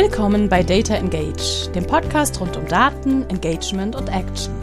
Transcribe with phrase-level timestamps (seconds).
[0.00, 4.54] Willkommen bei Data Engage, dem Podcast rund um Daten, Engagement und Action.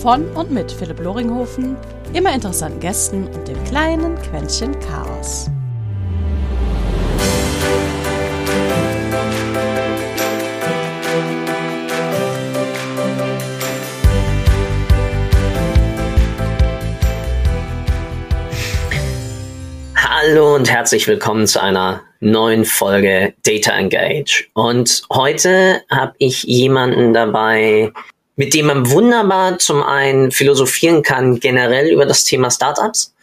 [0.00, 1.76] Von und mit Philipp Loringhofen,
[2.14, 5.50] immer interessanten Gästen und dem kleinen Quäntchen Chaos.
[19.94, 24.46] Hallo und herzlich willkommen zu einer neuen Folge Data Engage.
[24.54, 27.92] Und heute habe ich jemanden dabei,
[28.36, 33.14] mit dem man wunderbar zum einen philosophieren kann, generell über das Thema Startups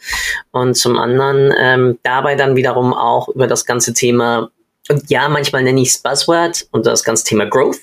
[0.52, 4.50] und zum anderen ähm, dabei dann wiederum auch über das ganze Thema,
[4.88, 7.80] und ja, manchmal nenne ich es Buzzword und das ganze Thema Growth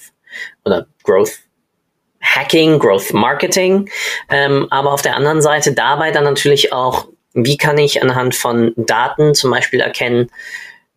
[0.65, 1.39] oder Growth
[2.21, 3.89] Hacking, Growth Marketing,
[4.29, 8.73] ähm, aber auf der anderen Seite dabei dann natürlich auch wie kann ich anhand von
[8.75, 10.29] Daten zum Beispiel erkennen,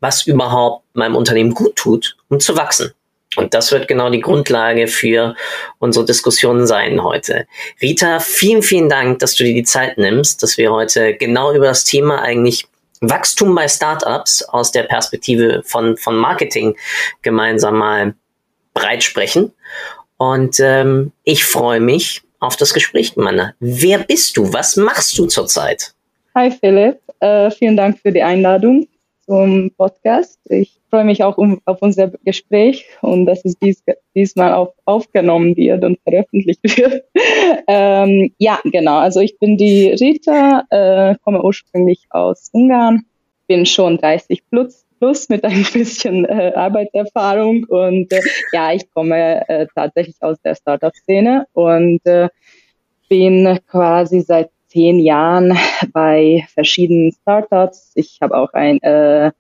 [0.02, 2.92] was überhaupt meinem Unternehmen gut tut, um zu wachsen?
[3.36, 5.34] Und das wird genau die Grundlage für
[5.78, 7.47] unsere Diskussion sein heute.
[7.81, 11.67] Rita, vielen, vielen Dank, dass du dir die Zeit nimmst, dass wir heute genau über
[11.67, 12.67] das Thema eigentlich
[13.00, 16.77] Wachstum bei Startups aus der Perspektive von, von Marketing
[17.22, 18.14] gemeinsam mal
[18.75, 19.53] breit sprechen.
[20.19, 23.55] Und ähm, ich freue mich auf das Gespräch, Manne.
[23.61, 24.53] Wer bist du?
[24.53, 25.94] Was machst du zurzeit?
[26.34, 28.89] Hi Philipp, äh, vielen Dank für die Einladung
[29.33, 30.38] zum Podcast.
[30.50, 33.83] Ich freue mich auch um, auf unser Gespräch und dass es dies,
[34.14, 37.05] diesmal auf, aufgenommen wird und veröffentlicht wird.
[37.66, 38.98] ähm, ja, genau.
[38.98, 43.06] Also ich bin die Rita, äh, komme ursprünglich aus Ungarn,
[43.47, 48.20] bin schon 30 plus, plus mit ein bisschen äh, Arbeitserfahrung und äh,
[48.53, 52.28] ja, ich komme äh, tatsächlich aus der Startup-Szene und äh,
[53.08, 55.56] bin quasi seit zehn Jahren
[55.92, 57.92] bei verschiedenen Startups.
[57.95, 59.31] Ich habe auch ein, äh,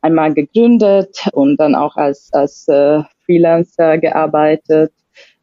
[0.00, 4.92] einmal gegründet und dann auch als, als äh, Freelancer gearbeitet.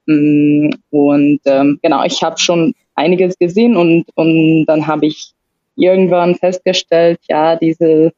[0.08, 5.34] Mm, und ähm, genau, ich habe schon einiges gesehen und, und dann habe ich
[5.76, 8.14] irgendwann festgestellt, ja, diese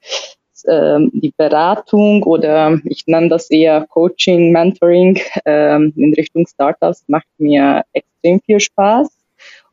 [0.68, 7.28] ähm, die Beratung oder ich nenne das eher Coaching, Mentoring ähm, in Richtung Startups macht
[7.38, 9.08] mir extrem viel Spaß.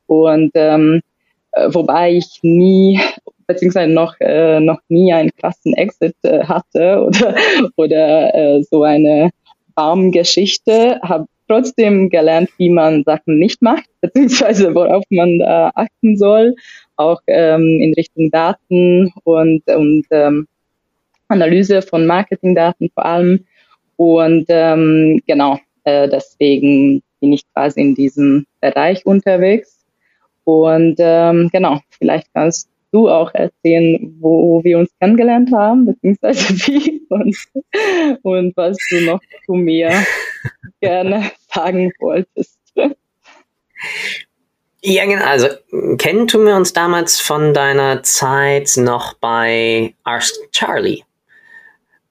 [0.06, 1.13] Und ähm, äh,
[1.68, 3.00] wobei ich nie
[3.46, 7.34] beziehungsweise noch äh, noch nie einen krassen Exit äh, hatte oder
[7.76, 9.30] oder äh, so eine
[9.74, 16.54] Baumgeschichte, habe trotzdem gelernt, wie man Sachen nicht macht, beziehungsweise worauf man da achten soll,
[16.96, 20.46] auch ähm, in Richtung Daten und und ähm,
[21.28, 23.44] Analyse von Marketingdaten vor allem.
[23.96, 29.83] Und ähm, genau, äh, deswegen bin ich quasi in diesem Bereich unterwegs.
[30.44, 37.02] Und ähm, genau, vielleicht kannst du auch erzählen, wo wir uns kennengelernt haben, beziehungsweise wie
[37.08, 37.36] und,
[38.22, 39.90] und was du noch zu mir
[40.80, 42.58] gerne sagen wolltest.
[44.82, 45.24] Ja, genau.
[45.24, 45.48] Also
[45.96, 51.02] kennen tun wir uns damals von deiner Zeit noch bei Ask Charlie.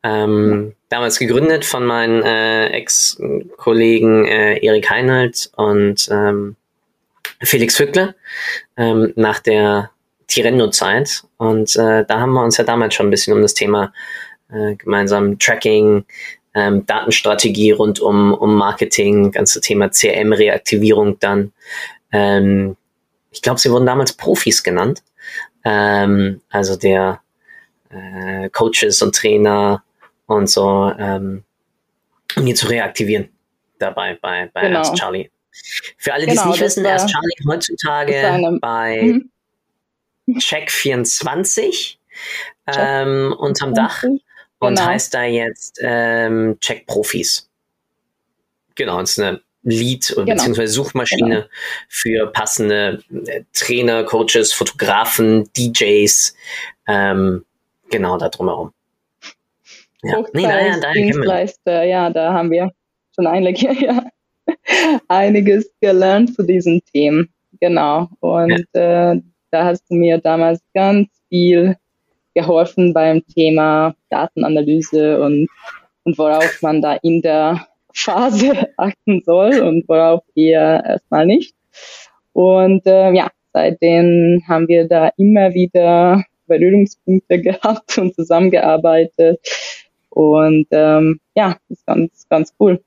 [0.02, 6.58] Ähm, damals gegründet von meinen äh, Ex-Kollegen äh, Erik Heinhold und ähm,
[7.44, 8.16] Felix Fückle
[8.78, 9.92] ähm, nach der
[10.28, 11.24] Tirendo-Zeit.
[11.38, 13.94] Und äh, da haben wir uns ja damals schon ein bisschen um das Thema
[14.52, 16.06] äh, gemeinsam Tracking,
[16.54, 21.52] ähm, Datenstrategie rund um, um Marketing, ganze Thema CRM-Reaktivierung dann.
[22.12, 22.78] Ähm,
[23.32, 25.04] ich glaube, sie wurden damals Profis genannt.
[25.66, 27.22] Ähm, also der
[27.90, 29.84] äh, Coaches und Trainer
[30.28, 31.44] und so, ähm,
[32.36, 33.30] um die zu reaktivieren
[33.80, 34.94] dabei bei, bei genau.
[34.94, 35.30] Charlie.
[35.98, 39.30] Für alle, die genau, es nicht wissen, er ist Charlie heutzutage bei mhm.
[40.30, 41.98] Check24
[42.68, 44.86] ähm, unterm Dach und genau.
[44.86, 47.50] heißt da jetzt ähm, Check Profis.
[48.76, 50.26] Genau, es ist eine Lead- genau.
[50.26, 50.66] bzw.
[50.66, 51.46] Suchmaschine genau.
[51.88, 56.36] für passende äh, Trainer, Coaches, Fotografen, DJs,
[56.88, 57.46] ähm,
[57.90, 58.74] genau da drumherum.
[60.02, 60.22] Ja.
[60.34, 62.74] Nee, naja, da Dienstleister, ja, da haben wir
[63.16, 64.04] schon einige, ja
[65.08, 67.30] einiges gelernt zu diesen Themen.
[67.60, 68.10] Genau.
[68.20, 69.22] Und äh,
[69.52, 71.78] da hast du mir damals ganz viel
[72.34, 75.48] geholfen beim Thema Datenanalyse und,
[76.04, 81.56] und worauf man da in der Phase achten soll und worauf eher erstmal nicht.
[82.34, 89.40] Und äh, ja, seitdem haben wir da immer wieder Berührungspunkte gehabt und zusammengearbeitet.
[90.10, 92.84] Und ähm, ja, ist ganz, ganz cool.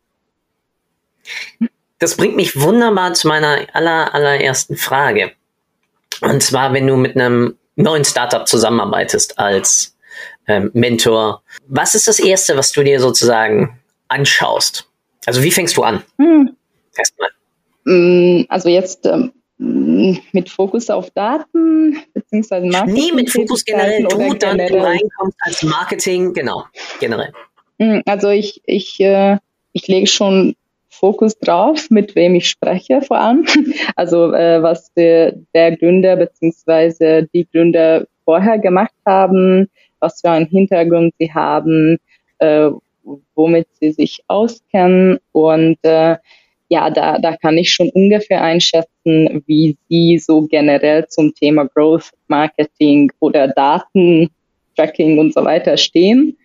[1.98, 5.32] Das bringt mich wunderbar zu meiner aller, allerersten Frage.
[6.20, 9.96] Und zwar, wenn du mit einem neuen Startup zusammenarbeitest als
[10.46, 13.78] ähm, Mentor, was ist das Erste, was du dir sozusagen
[14.08, 14.88] anschaust?
[15.26, 16.02] Also wie fängst du an?
[16.18, 16.56] Hm.
[16.96, 17.30] Erstmal.
[17.84, 22.94] Mm, also jetzt ähm, mit Fokus auf Daten beziehungsweise Marketing.
[22.94, 24.04] Nee, mit Fokus generell.
[24.04, 24.80] Du dann generell.
[24.80, 26.64] reinkommst als Marketing, genau,
[27.00, 27.32] generell.
[27.78, 29.38] Mm, also ich, ich, äh,
[29.72, 30.56] ich lege schon
[30.88, 33.46] Fokus drauf, mit wem ich spreche vor allem.
[33.96, 39.68] Also äh, was der, der Gründer beziehungsweise die Gründer vorher gemacht haben,
[40.00, 41.98] was für einen Hintergrund sie haben,
[42.38, 42.70] äh,
[43.34, 46.16] womit sie sich auskennen und äh,
[46.68, 52.10] ja, da, da kann ich schon ungefähr einschätzen, wie Sie so generell zum Thema Growth
[52.26, 56.36] Marketing oder Datentracking und so weiter stehen.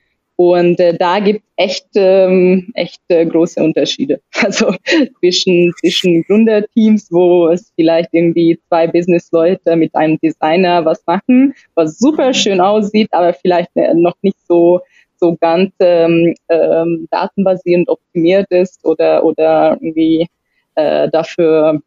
[0.50, 4.22] Und äh, da gibt es echt, ähm, echt äh, große Unterschiede.
[4.44, 4.74] Also
[5.20, 12.00] zwischen, zwischen Gründerteams, wo es vielleicht irgendwie zwei Businessleute mit einem Designer was machen, was
[12.00, 14.82] super schön aussieht, aber vielleicht äh, noch nicht so
[15.20, 20.26] so ganz ähm, ähm, datenbasierend optimiert ist oder, oder irgendwie
[20.74, 21.80] äh, dafür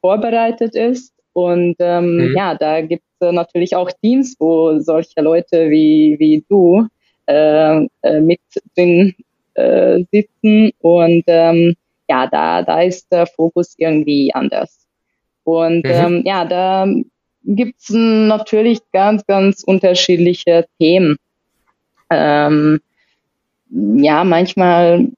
[0.00, 1.12] vorbereitet ist.
[1.34, 2.34] Und ähm, mhm.
[2.34, 6.88] ja, da gibt es natürlich auch Teams, wo solche Leute wie, wie du
[7.26, 8.40] äh, äh, mit
[8.74, 9.14] drin
[9.54, 10.72] äh, sitzen.
[10.80, 11.74] Und ähm,
[12.08, 14.86] ja, da, da ist der Fokus irgendwie anders.
[15.44, 15.90] Und mhm.
[15.92, 16.88] ähm, ja, da
[17.44, 21.16] gibt es natürlich ganz, ganz unterschiedliche Themen.
[22.10, 22.80] Ähm,
[23.70, 25.08] ja, manchmal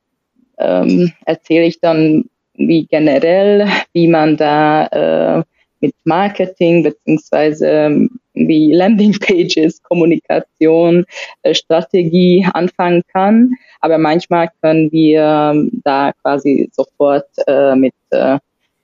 [0.59, 2.25] ähm, erzähle ich dann
[2.55, 5.43] wie generell, wie man da äh,
[5.81, 11.05] mit Marketing beziehungsweise wie Landingpages, Kommunikation,
[11.43, 13.55] äh, Strategie anfangen kann.
[13.81, 18.39] Aber manchmal können wir ähm, da quasi sofort äh, mit, äh,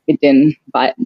[0.06, 0.56] mit den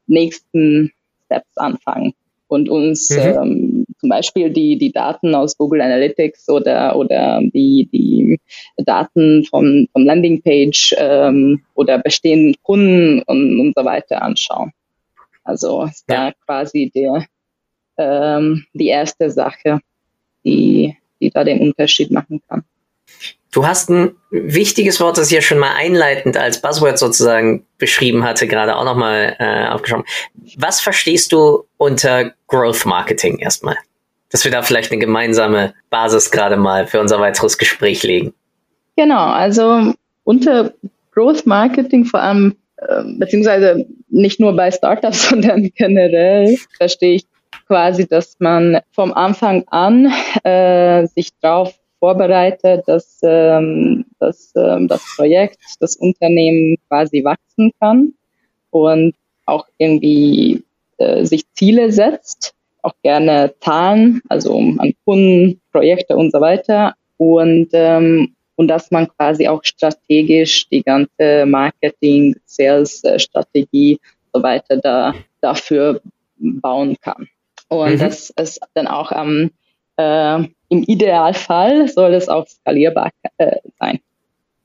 [0.07, 0.93] nächsten
[1.27, 2.15] Steps anfangen
[2.49, 3.19] und uns mhm.
[3.19, 8.41] ähm, zum Beispiel die, die Daten aus Google Analytics oder, oder die, die
[8.79, 14.73] Daten vom, vom Landingpage ähm, oder bestehenden Kunden und, und so weiter anschauen.
[15.49, 16.27] Also ist ja.
[16.27, 17.27] da quasi der,
[17.97, 19.81] ähm, die erste Sache,
[20.45, 22.65] die, die da den Unterschied machen kann.
[23.51, 28.25] Du hast ein wichtiges Wort, das ich ja schon mal einleitend als Buzzword sozusagen beschrieben
[28.25, 30.05] hatte, gerade auch nochmal äh, aufgeschaut.
[30.59, 33.77] Was verstehst du unter Growth Marketing erstmal?
[34.31, 38.35] Dass wir da vielleicht eine gemeinsame Basis gerade mal für unser weiteres Gespräch legen.
[38.97, 40.75] Genau, also unter
[41.13, 42.55] Growth Marketing vor allem,
[43.19, 47.25] beziehungsweise nicht nur bei Startups, sondern generell verstehe ich
[47.67, 50.13] quasi, dass man vom Anfang an
[50.45, 58.15] äh, sich darauf vorbereitet, dass, ähm, dass ähm, das Projekt, das Unternehmen quasi wachsen kann
[58.71, 59.15] und
[59.47, 60.63] auch irgendwie
[60.99, 66.95] äh, sich Ziele setzt, auch gerne Zahlen, also an Kunden, Projekte und so weiter.
[67.17, 74.01] Und ähm, und dass man quasi auch strategisch die ganze Marketing, Sales-Strategie
[74.35, 76.01] so weiter da, dafür
[76.39, 77.29] bauen kann.
[77.69, 77.99] Und mhm.
[78.01, 79.51] dass es dann auch am
[79.97, 80.39] äh,
[80.71, 84.01] im Idealfall soll es auch skalierbar äh, sein.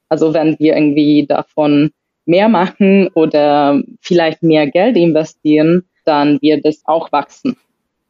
[0.10, 1.92] Also wenn wir irgendwie davon
[2.26, 7.58] mehr machen oder vielleicht mehr Geld investieren, dann wird es auch wachsen,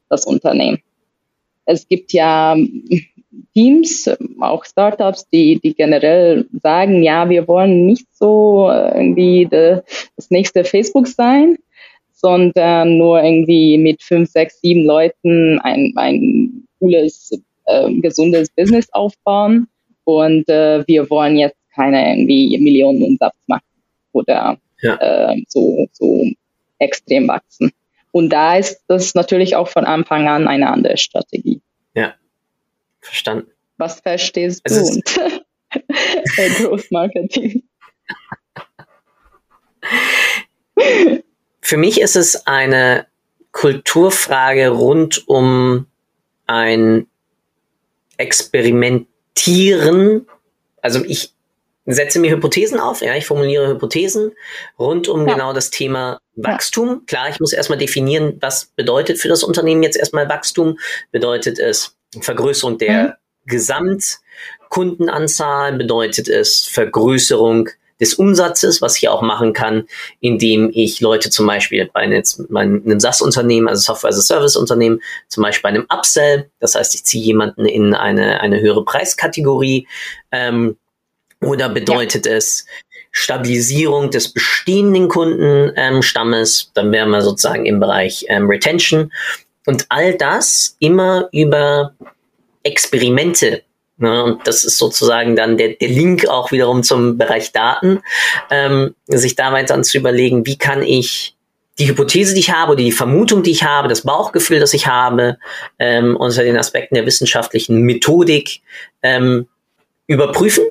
[0.09, 0.81] das Unternehmen.
[1.65, 2.55] Es gibt ja
[3.53, 4.09] Teams,
[4.39, 11.07] auch Startups, die, die generell sagen, ja, wir wollen nicht so irgendwie das nächste Facebook
[11.07, 11.57] sein,
[12.11, 17.31] sondern nur irgendwie mit fünf, sechs, sieben Leuten ein, ein cooles
[17.65, 19.67] äh, gesundes Business aufbauen
[20.05, 23.63] und äh, wir wollen jetzt keine irgendwie Millionen Umsatz machen
[24.11, 24.95] oder ja.
[24.95, 26.25] äh, so, so
[26.79, 27.71] extrem wachsen.
[28.11, 31.61] Und da ist das natürlich auch von Anfang an eine andere Strategie.
[31.95, 32.13] Ja,
[33.03, 33.51] verstanden.
[33.77, 35.41] Was verstehst es du unter
[36.57, 37.63] Growth Marketing?
[41.61, 43.05] Für mich ist es eine
[43.51, 45.85] Kulturfrage rund um
[46.47, 47.05] ein
[48.17, 50.25] experimentieren.
[50.81, 51.33] Also ich
[51.85, 54.31] setze mir Hypothesen auf, ja, ich formuliere Hypothesen
[54.79, 55.33] rund um ja.
[55.33, 57.05] genau das Thema Wachstum.
[57.05, 60.79] Klar, ich muss erstmal definieren, was bedeutet für das Unternehmen jetzt erstmal Wachstum.
[61.11, 63.13] Bedeutet es Vergrößerung der mhm.
[63.45, 65.73] Gesamtkundenanzahl?
[65.73, 69.87] Bedeutet es Vergrößerung des Umsatzes, was ich auch machen kann,
[70.19, 75.63] indem ich Leute zum Beispiel bei einem SaaS-Unternehmen, also Software as a Service-Unternehmen, zum Beispiel
[75.63, 79.87] bei einem Upsell, das heißt, ich ziehe jemanden in eine, eine höhere Preiskategorie,
[80.31, 80.77] ähm,
[81.39, 82.33] oder bedeutet ja.
[82.33, 82.65] es
[83.11, 89.11] Stabilisierung des bestehenden Kundenstammes, ähm, dann wären wir sozusagen im Bereich ähm, Retention
[89.65, 91.93] und all das immer über
[92.63, 93.63] Experimente
[93.97, 94.23] Ne?
[94.23, 98.01] Und das ist sozusagen dann der, der Link auch wiederum zum Bereich Daten,
[98.49, 101.35] ähm, sich da weiter zu überlegen, wie kann ich
[101.79, 104.87] die Hypothese, die ich habe, oder die Vermutung, die ich habe, das Bauchgefühl, das ich
[104.87, 105.37] habe,
[105.79, 108.61] ähm, unter den Aspekten der wissenschaftlichen Methodik
[109.01, 109.47] ähm,
[110.05, 110.65] überprüfen,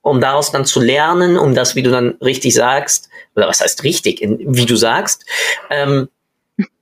[0.00, 3.82] um daraus dann zu lernen, um das, wie du dann richtig sagst, oder was heißt
[3.84, 5.26] richtig, in, wie du sagst,
[5.68, 6.08] ähm,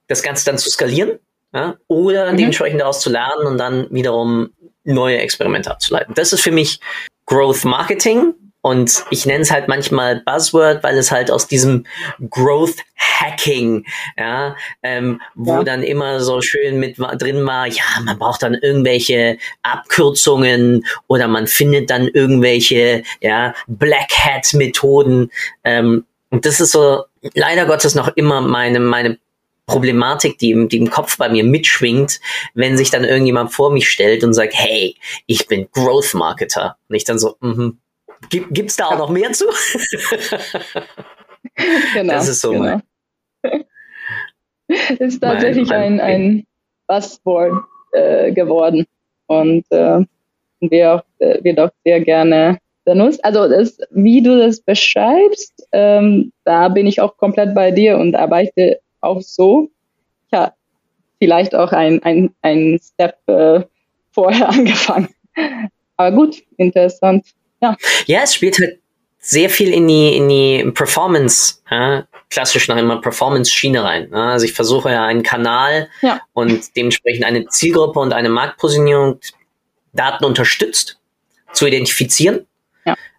[0.08, 1.18] das Ganze dann zu skalieren
[1.56, 2.36] ja, oder mhm.
[2.36, 4.50] dementsprechend daraus zu lernen und dann wiederum
[4.84, 6.14] neue Experimente abzuleiten.
[6.14, 6.80] Das ist für mich
[7.24, 11.86] Growth Marketing und ich nenne es halt manchmal Buzzword, weil es halt aus diesem
[12.30, 13.86] Growth Hacking,
[14.18, 15.64] ja, ähm, wo ja.
[15.64, 21.46] dann immer so schön mit drin war, ja, man braucht dann irgendwelche Abkürzungen oder man
[21.46, 25.30] findet dann irgendwelche, ja, Black Hat Methoden.
[25.64, 29.18] Ähm, und das ist so leider Gottes noch immer meine, meine
[29.66, 32.20] Problematik, die im, die im Kopf bei mir mitschwingt,
[32.54, 34.96] wenn sich dann irgendjemand vor mich stellt und sagt, hey,
[35.26, 36.76] ich bin Growth Marketer.
[36.88, 37.78] Und ich dann so, mhm.
[38.30, 39.44] Gibt, gibt's da auch noch mehr zu?
[41.94, 42.14] genau.
[42.14, 42.80] Das ist so genau.
[43.42, 43.64] mein.
[44.98, 46.46] ist tatsächlich mein, mein, ein, ein
[46.86, 48.86] Buzzword äh, geworden
[49.26, 50.00] und äh,
[50.60, 53.24] wird, auch, äh, wird auch sehr gerne benutzt.
[53.24, 58.14] Also das, wie du das beschreibst, ähm, da bin ich auch komplett bei dir und
[58.14, 59.70] arbeite auch so.
[60.32, 60.54] Ja,
[61.18, 63.60] vielleicht auch ein, ein, ein Step äh,
[64.12, 65.08] vorher angefangen.
[65.96, 67.26] Aber gut, interessant.
[67.60, 67.76] Ja.
[68.06, 68.80] ja, es spielt halt
[69.18, 74.08] sehr viel in die, in die Performance, ja, klassisch noch immer Performance-Schiene rein.
[74.12, 74.32] Ja.
[74.32, 76.20] Also ich versuche ja einen Kanal ja.
[76.32, 79.18] und dementsprechend eine Zielgruppe und eine Marktpositionierung
[79.92, 81.00] Daten unterstützt
[81.52, 82.46] zu identifizieren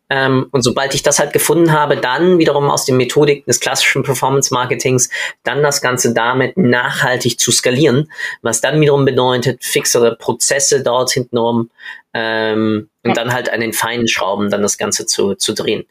[0.10, 4.04] ähm, und sobald ich das halt gefunden habe, dann wiederum aus den Methodik des klassischen
[4.04, 5.10] Performance Marketings,
[5.44, 8.10] dann das Ganze damit nachhaltig zu skalieren,
[8.42, 11.70] was dann wiederum bedeutet, fixere Prozesse dort hintenrum
[12.14, 13.10] ähm, ja.
[13.10, 15.86] und dann halt an den feinen Schrauben dann das Ganze zu, zu drehen.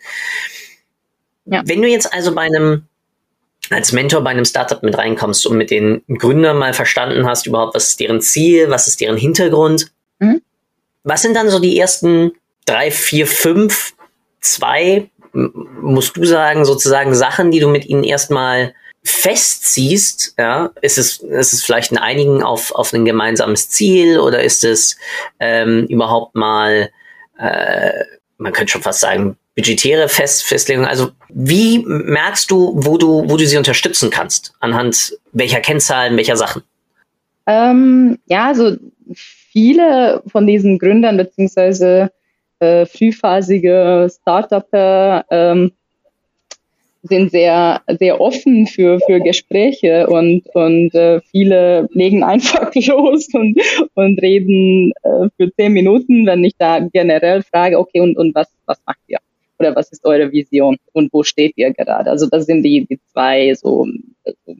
[1.45, 1.63] Ja.
[1.67, 2.85] Wenn du jetzt also bei einem
[3.69, 7.75] als Mentor bei einem Startup mit reinkommst und mit den Gründern mal verstanden hast, überhaupt,
[7.75, 10.41] was ist deren Ziel, was ist deren Hintergrund, mhm.
[11.03, 12.33] was sind dann so die ersten
[12.65, 13.96] drei, vier, fünf
[14.53, 18.75] zwei, musst du sagen, sozusagen Sachen, die du mit ihnen erstmal
[19.05, 24.43] festziehst, ja, ist es, ist es vielleicht in einigen auf, auf ein gemeinsames Ziel oder
[24.43, 24.97] ist es
[25.39, 26.91] ähm, überhaupt mal,
[27.39, 27.93] äh,
[28.39, 30.87] man könnte schon fast sagen, budgetäre Fest Festlegung?
[30.87, 34.55] Also wie merkst du, wo du, wo du sie unterstützen kannst?
[34.61, 36.63] Anhand welcher Kennzahlen, welcher Sachen?
[37.47, 38.77] Ähm, ja, also
[39.15, 42.11] viele von diesen Gründern beziehungsweise
[42.61, 45.73] äh, frühphasige Startupper ähm,
[47.03, 53.61] sind sehr, sehr offen für, für Gespräche und, und äh, viele legen einfach los und,
[53.95, 58.49] und reden äh, für zehn Minuten, wenn ich da generell frage, okay, und, und was,
[58.67, 59.19] was macht ihr?
[59.59, 62.11] Oder was ist eure Vision und wo steht ihr gerade?
[62.11, 63.87] Also das sind die, die zwei so,
[64.45, 64.57] so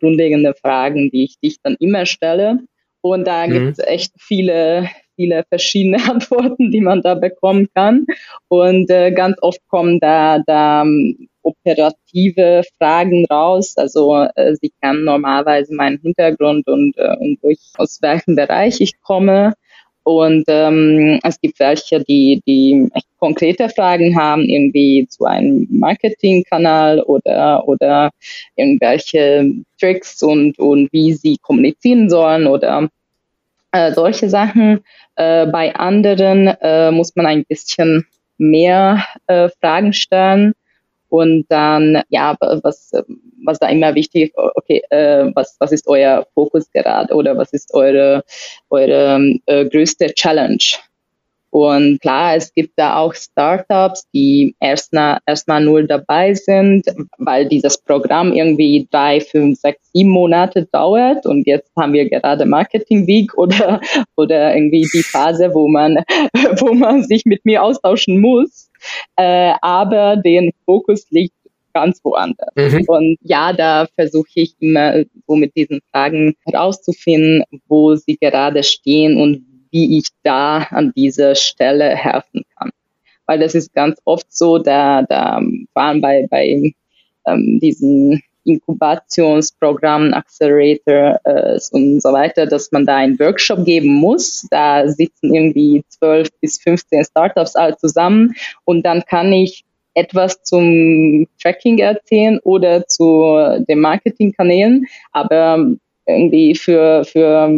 [0.00, 2.60] grundlegende Fragen, die ich dich dann immer stelle.
[3.00, 3.52] Und da mhm.
[3.52, 4.88] gibt es echt viele,
[5.20, 8.06] viele verschiedene Antworten, die man da bekommen kann.
[8.48, 13.74] Und äh, ganz oft kommen da, da um, operative Fragen raus.
[13.76, 18.80] Also äh, sie kennen normalerweise meinen Hintergrund und, äh, und wo ich, aus welchem Bereich
[18.80, 19.54] ich komme.
[20.02, 27.68] Und ähm, es gibt welche, die, die konkrete Fragen haben, irgendwie zu einem Marketingkanal oder,
[27.68, 28.10] oder
[28.56, 32.88] irgendwelche Tricks und, und wie sie kommunizieren sollen oder
[33.72, 34.84] äh, solche Sachen.
[35.16, 38.06] Äh, bei anderen äh, muss man ein bisschen
[38.38, 40.54] mehr äh, Fragen stellen
[41.08, 42.92] und dann, ja, was,
[43.44, 47.52] was da immer wichtig ist, okay, äh, was, was ist euer Fokus gerade oder was
[47.52, 48.24] ist eure,
[48.70, 50.58] eure äh, größte Challenge?
[51.50, 56.84] Und klar, es gibt da auch Startups, die erstmal erstmal nur dabei sind,
[57.18, 61.26] weil dieses Programm irgendwie drei, fünf, sechs, sieben Monate dauert.
[61.26, 63.80] Und jetzt haben wir gerade Marketing Week oder,
[64.16, 65.96] oder irgendwie die Phase, wo man,
[66.60, 68.70] wo man sich mit mir austauschen muss.
[69.16, 71.34] Äh, aber den Fokus liegt
[71.72, 72.52] ganz woanders.
[72.54, 72.84] Mhm.
[72.86, 79.20] Und ja, da versuche ich immer so mit diesen Fragen herauszufinden, wo sie gerade stehen
[79.20, 82.70] und wie ich da an dieser Stelle helfen kann.
[83.26, 85.40] Weil das ist ganz oft so, da, da
[85.74, 86.72] waren bei, bei
[87.26, 94.46] ähm, diesen Inkubationsprogrammen, Accelerator äh, und so weiter, dass man da einen Workshop geben muss.
[94.50, 98.34] Da sitzen irgendwie 12 bis 15 Startups alle zusammen
[98.64, 105.76] und dann kann ich etwas zum Tracking erzählen oder zu den Marketingkanälen, aber
[106.10, 107.50] irgendwie für, für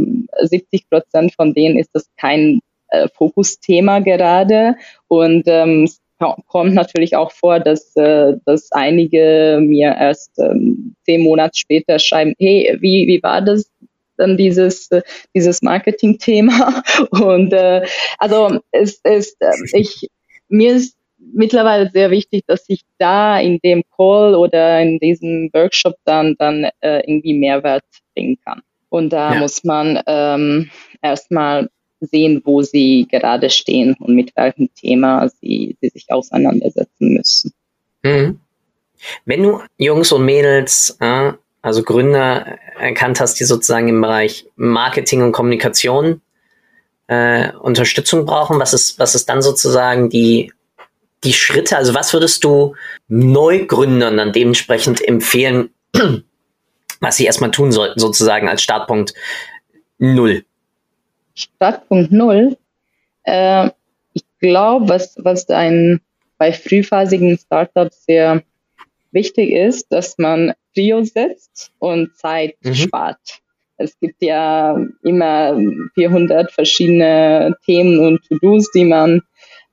[0.42, 4.76] 70 Prozent von denen ist das kein äh, Fokusthema gerade.
[5.08, 6.00] Und ähm, es
[6.46, 12.34] kommt natürlich auch vor, dass, äh, dass einige mir erst ähm, zehn Monate später schreiben,
[12.38, 13.70] hey, wie, wie war das
[14.16, 15.02] dann dieses, äh,
[15.34, 16.82] dieses Marketing-Thema?
[17.10, 17.84] Und äh,
[18.18, 20.08] also es ist, äh, ich,
[20.48, 20.96] mir ist
[21.32, 26.68] mittlerweile sehr wichtig, dass ich da in dem Call oder in diesem Workshop dann, dann
[26.80, 27.84] äh, irgendwie Mehrwert
[28.14, 28.62] bringen kann.
[28.88, 29.40] Und da ja.
[29.40, 30.70] muss man ähm,
[31.00, 31.70] erstmal
[32.00, 37.52] sehen, wo sie gerade stehen und mit welchem Thema sie, sie sich auseinandersetzen müssen.
[38.02, 38.40] Mhm.
[39.24, 45.22] Wenn du Jungs und Mädels, äh, also Gründer erkannt hast, die sozusagen im Bereich Marketing
[45.22, 46.20] und Kommunikation
[47.06, 50.52] äh, Unterstützung brauchen, was ist, was ist dann sozusagen die,
[51.24, 51.76] die Schritte?
[51.76, 52.74] Also was würdest du
[53.08, 55.70] Neugründern dann dementsprechend empfehlen,
[57.00, 59.14] was sie erstmal tun sollten, sozusagen als Startpunkt
[59.98, 60.44] null?
[61.34, 62.56] Startpunkt null.
[63.24, 63.70] Äh,
[64.12, 66.00] ich glaube, was, was ein,
[66.38, 68.42] bei frühphasigen Startups sehr
[69.12, 72.74] wichtig ist, dass man Prio setzt und Zeit mhm.
[72.74, 73.40] spart.
[73.76, 75.58] Es gibt ja immer
[75.94, 79.22] 400 verschiedene Themen und To-Dos, die man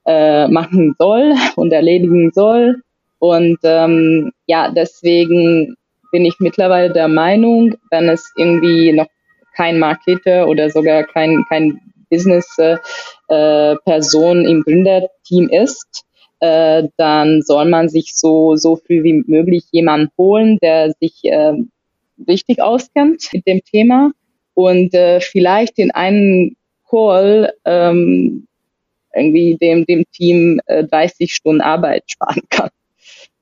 [0.06, 2.82] äh, machen soll und erledigen soll.
[3.18, 5.76] Und ähm, ja, deswegen
[6.10, 9.08] bin ich mittlerweile der Meinung, wenn es irgendwie noch
[9.54, 11.80] kein Marketer oder sogar kein, kein
[12.10, 16.04] Business-Person äh, im Gründerteam ist,
[16.40, 21.52] äh, dann soll man sich so, so früh wie möglich jemanden holen, der sich äh,
[22.26, 24.12] richtig auskennt mit dem Thema
[24.54, 26.56] und äh, vielleicht in einem
[26.88, 28.46] Call ähm,
[29.14, 32.70] irgendwie dem, dem Team äh, 30 Stunden Arbeit sparen kann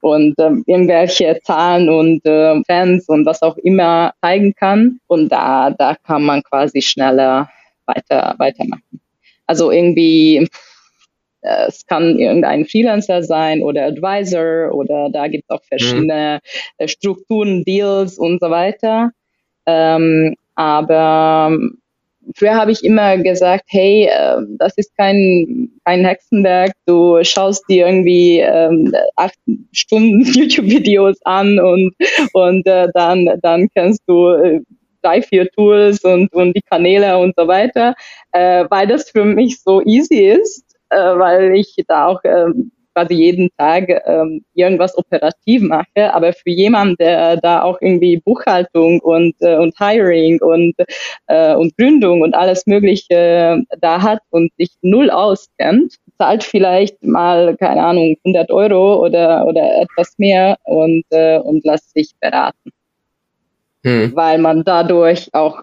[0.00, 5.00] und ähm, irgendwelche Zahlen und äh, Fans und was auch immer zeigen kann.
[5.06, 7.50] Und da, da kann man quasi schneller
[7.86, 9.00] weiter, weitermachen.
[9.46, 10.48] Also irgendwie,
[11.40, 16.40] äh, es kann irgendein Freelancer sein oder Advisor oder da gibt es auch verschiedene
[16.78, 16.88] mhm.
[16.88, 19.10] Strukturen, Deals und so weiter.
[19.66, 21.58] Ähm, aber
[22.36, 27.86] früher habe ich immer gesagt, hey, äh, das ist kein, kein Hexenwerk, du schaust dir
[27.86, 29.38] irgendwie ähm, acht
[29.72, 31.94] Stunden YouTube-Videos an und,
[32.32, 34.60] und äh, dann, dann kannst du äh,
[35.02, 37.94] drei, vier Tools und, und die Kanäle und so weiter,
[38.32, 43.14] äh, weil das für mich so easy ist, äh, weil ich da auch ähm, quasi
[43.14, 49.34] jeden Tag ähm, irgendwas operativ mache, aber für jemanden, der da auch irgendwie Buchhaltung und,
[49.40, 50.74] äh, und Hiring und,
[51.28, 57.02] äh, und Gründung und alles Mögliche äh, da hat und sich null auskennt, zahlt vielleicht
[57.04, 62.70] mal, keine Ahnung, 100 Euro oder, oder etwas mehr und, äh, und lässt sich beraten.
[63.84, 64.12] Hm.
[64.14, 65.62] Weil man dadurch auch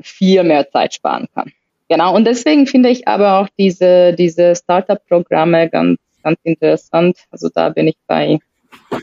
[0.00, 1.50] viel mehr Zeit sparen kann.
[1.88, 7.16] Genau, und deswegen finde ich aber auch diese, diese Startup-Programme ganz ganz interessant.
[7.30, 8.38] Also da bin ich bei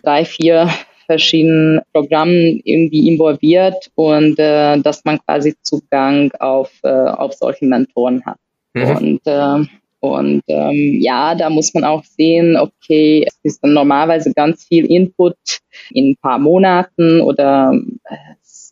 [0.04, 0.70] drei, vier
[1.06, 8.26] verschiedenen Programmen irgendwie involviert und äh, dass man quasi Zugang auf, äh, auf solche Mentoren
[8.26, 8.38] hat.
[8.74, 8.98] Mhm.
[8.98, 9.66] Und äh,
[10.04, 14.86] und ähm, ja, da muss man auch sehen, okay, es ist dann normalerweise ganz viel
[14.92, 15.38] Input
[15.92, 17.72] in ein paar Monaten oder
[18.10, 18.72] äh, es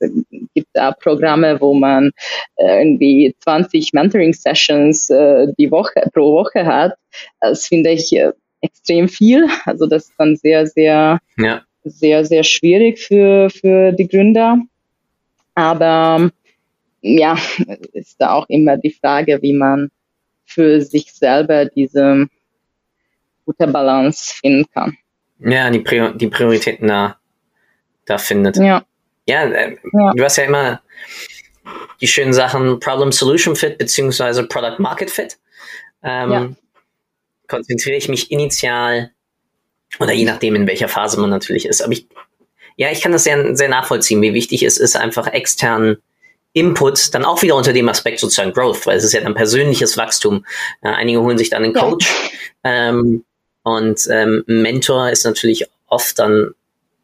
[0.53, 2.11] gibt da Programme, wo man
[2.57, 6.95] äh, irgendwie 20 Mentoring-Sessions äh, die Woche pro Woche hat.
[7.39, 9.47] Das finde ich äh, extrem viel.
[9.65, 11.61] Also das ist dann sehr, sehr, ja.
[11.83, 14.57] sehr, sehr schwierig für, für die Gründer.
[15.55, 16.29] Aber
[17.01, 17.37] ja,
[17.93, 19.91] ist da auch immer die Frage, wie man
[20.45, 22.27] für sich selber diese
[23.45, 24.97] gute Balance finden kann.
[25.39, 27.17] Ja, die, Prior die Prioritäten da,
[28.05, 28.57] da findet.
[28.57, 28.85] Ja.
[29.27, 30.81] Ja, äh, ja, du hast ja immer
[32.01, 35.37] die schönen Sachen Problem Solution Fit beziehungsweise Product Market Fit.
[36.03, 36.49] Ähm, ja
[37.51, 39.11] konzentriere ich mich initial
[39.99, 41.83] oder je nachdem, in welcher Phase man natürlich ist.
[41.83, 42.07] Aber ich,
[42.77, 45.97] ja, ich kann das sehr, sehr nachvollziehen, wie wichtig es ist, einfach externen
[46.53, 49.95] Input, dann auch wieder unter dem Aspekt sozusagen Growth, weil es ist ja dann persönliches
[49.95, 50.45] Wachstum.
[50.83, 52.09] Ja, einige holen sich dann einen Coach
[52.63, 52.89] ja.
[52.89, 53.23] ähm,
[53.63, 56.53] und ähm, Mentor ist natürlich oft dann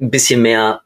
[0.01, 0.81] ein bisschen mehr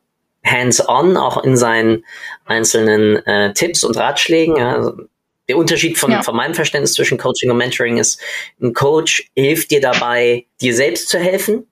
[0.46, 2.04] hands-on, auch in seinen
[2.46, 4.58] einzelnen äh, Tipps und Ratschlägen.
[4.58, 4.76] Ja.
[4.76, 4.98] Also
[5.52, 6.24] der Unterschied von, ja.
[6.24, 8.22] von meinem Verständnis zwischen Coaching und Mentoring ist,
[8.62, 11.68] ein Coach hilft dir dabei, dir selbst zu helfen.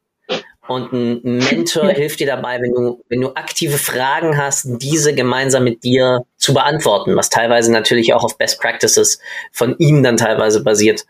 [0.68, 1.96] Und ein Mentor ja.
[1.96, 6.54] hilft dir dabei, wenn du, wenn du aktive Fragen hast, diese gemeinsam mit dir zu
[6.54, 9.20] beantworten, was teilweise natürlich auch auf Best Practices
[9.52, 11.06] von ihm dann teilweise basiert.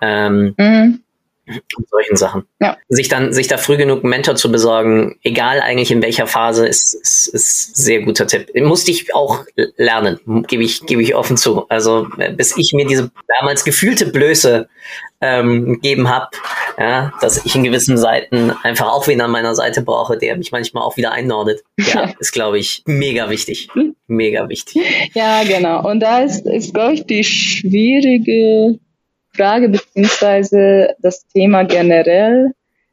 [0.00, 1.03] Ähm, mhm.
[1.46, 2.44] Und solchen Sachen.
[2.60, 2.76] Ja.
[2.88, 6.66] Sich dann, sich da früh genug einen Mentor zu besorgen, egal eigentlich in welcher Phase,
[6.66, 8.50] ist, ist, ist sehr guter Tipp.
[8.54, 9.44] Musste ich auch
[9.76, 11.68] lernen, gebe ich, gebe ich offen zu.
[11.68, 14.68] Also, äh, bis ich mir diese damals gefühlte Blöße
[15.20, 16.28] ähm, gegeben habe,
[16.78, 20.52] ja, dass ich in gewissen Seiten einfach auch wen an meiner Seite brauche, der mich
[20.52, 21.62] manchmal auch wieder einnordet.
[21.78, 23.68] Ja, ist, glaube ich, mega wichtig.
[24.06, 24.82] Mega wichtig.
[25.14, 25.88] Ja, genau.
[25.88, 28.78] Und da ist, ist glaube ich, die schwierige
[29.36, 32.52] Frage beziehungsweise das Thema generell,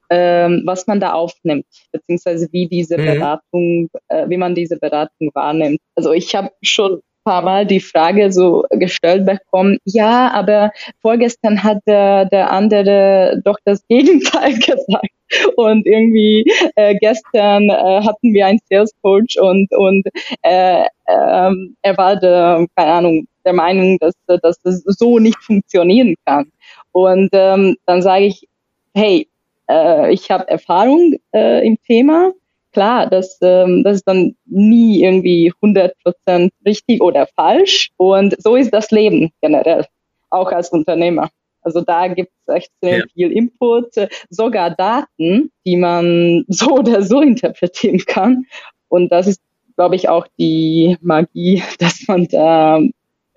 [0.10, 3.06] ähm, was man da aufnimmt, beziehungsweise wie diese mhm.
[3.06, 5.80] Beratung, äh, wie man diese Beratung wahrnimmt.
[5.96, 11.64] Also ich habe schon ein paar Mal die Frage so gestellt bekommen, ja, aber vorgestern
[11.64, 15.08] hat der, der andere doch das Gegenteil gesagt.
[15.56, 16.44] Und irgendwie
[16.76, 20.06] äh, gestern äh, hatten wir einen Sales Coach und, und
[20.42, 21.52] äh, äh,
[21.82, 26.52] er war der, keine Ahnung, der Meinung, dass, dass das so nicht funktionieren kann.
[26.92, 28.48] Und ähm, dann sage ich,
[28.94, 29.28] hey,
[29.70, 32.32] äh, ich habe Erfahrung äh, im Thema.
[32.74, 37.92] Klar, das, ähm, das ist dann nie irgendwie 100% richtig oder falsch.
[37.98, 39.86] Und so ist das Leben generell,
[40.30, 41.30] auch als Unternehmer.
[41.64, 43.06] Also da gibt es echt sehr ja.
[43.14, 43.94] viel Input,
[44.30, 48.46] sogar Daten, die man so oder so interpretieren kann.
[48.88, 49.42] Und das ist,
[49.76, 52.80] glaube ich, auch die Magie, dass man da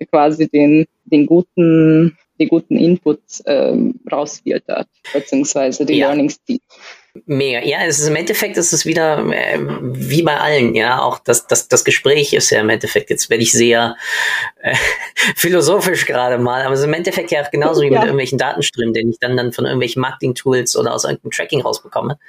[0.09, 6.07] quasi den, den guten, die guten Inputs ähm, rausfiltert, beziehungsweise die ja.
[6.07, 6.61] Learnings zieht.
[7.25, 7.61] Mega.
[7.61, 11.01] Ja, es ist im Endeffekt ist es wieder äh, wie bei allen, ja.
[11.01, 13.95] Auch das, das, das Gespräch ist ja im Endeffekt, jetzt werde ich sehr
[14.61, 14.75] äh,
[15.35, 17.91] philosophisch gerade mal, aber es ist im Endeffekt ja auch genauso wie ja.
[17.91, 22.19] mit irgendwelchen Datenströmen, den ich dann, dann von irgendwelchen Marketing-Tools oder aus irgendeinem Tracking rausbekomme.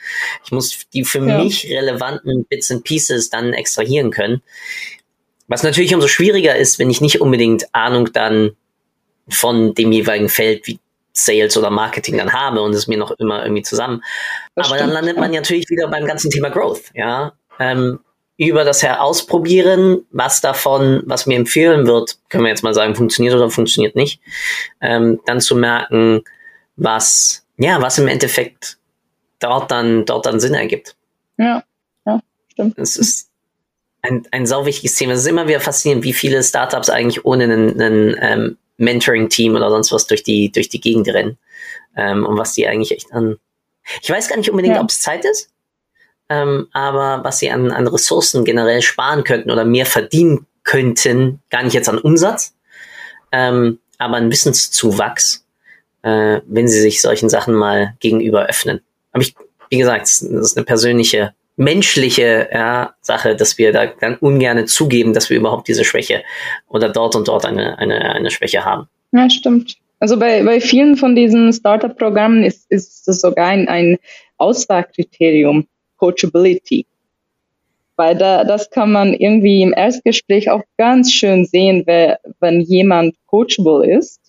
[0.45, 1.43] Ich muss die für ja.
[1.43, 4.43] mich relevanten Bits and Pieces dann extrahieren können.
[5.49, 8.57] Was natürlich umso schwieriger ist, wenn ich nicht unbedingt Ahnung dann
[9.29, 10.79] von dem jeweiligen Feld wie
[11.13, 14.03] Sales oder Marketing dann habe und es mir noch immer irgendwie zusammen.
[14.55, 14.89] Das Aber stimmt.
[14.89, 17.33] dann landet man natürlich wieder beim ganzen Thema Growth, ja.
[17.59, 18.01] Ähm,
[18.39, 23.35] über das Herausprobieren, was davon, was mir empfehlen wird, können wir jetzt mal sagen, funktioniert
[23.35, 24.21] oder funktioniert nicht,
[24.83, 26.23] ähm, dann zu merken,
[26.77, 28.77] was, ja, was im Endeffekt
[29.39, 30.97] dort dann, dort dann Sinn ergibt.
[31.39, 31.63] Ja,
[32.05, 32.21] ja,
[32.53, 32.79] stimmt.
[32.79, 33.31] Es ist,
[34.07, 35.13] ein, ein sau wichtiges Thema.
[35.13, 39.71] Es ist immer wieder faszinierend, wie viele Startups eigentlich ohne einen, einen ähm, Mentoring-Team oder
[39.71, 41.39] sonst was durch die, durch die Gegend rennen.
[41.97, 43.37] Ähm, und was die eigentlich echt an.
[44.03, 44.83] Ich weiß gar nicht unbedingt, ja.
[44.83, 45.51] ob es Zeit ist,
[46.29, 51.63] ähm, aber was sie an, an Ressourcen generell sparen könnten oder mehr verdienen könnten, gar
[51.63, 52.55] nicht jetzt an Umsatz,
[53.33, 55.47] ähm, aber an Wissenszuwachs,
[56.03, 58.81] äh, wenn sie sich solchen Sachen mal gegenüber öffnen.
[59.13, 59.35] Aber ich,
[59.71, 65.15] wie gesagt, das ist eine persönliche menschliche ja, Sache, dass wir da dann ungern zugeben,
[65.15, 66.23] dass wir überhaupt diese Schwäche
[66.69, 68.89] oder dort und dort eine, eine, eine Schwäche haben.
[69.13, 69.77] Ja, stimmt.
[69.99, 73.99] Also bei, bei vielen von diesen Startup-Programmen ist, ist es sogar ein, ein
[74.37, 75.67] Auswahlkriterium,
[75.97, 76.87] Coachability.
[77.97, 83.15] Weil da, das kann man irgendwie im Erstgespräch auch ganz schön sehen, wer, wenn jemand
[83.25, 84.21] coachable ist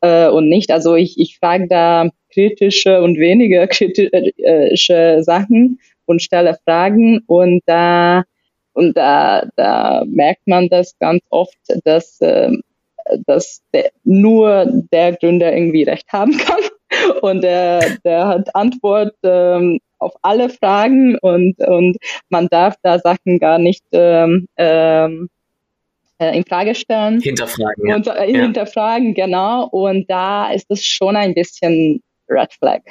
[0.00, 0.72] äh, und nicht.
[0.72, 8.24] Also ich, ich frage da kritische und weniger kritische Sachen und stelle Fragen und da
[8.74, 12.50] und da, da merkt man das ganz oft, dass, äh,
[13.26, 16.58] dass der, nur der Gründer irgendwie recht haben kann
[17.22, 21.96] und der, der hat Antwort ähm, auf alle Fragen und, und
[22.28, 25.28] man darf da Sachen gar nicht ähm, ähm,
[26.18, 27.20] äh, in Frage stellen.
[27.20, 27.88] Hinterfragen.
[27.88, 27.96] Ja.
[27.96, 29.66] Und, äh, hinterfragen, genau.
[29.68, 32.82] Und da ist es schon ein bisschen Red Flag.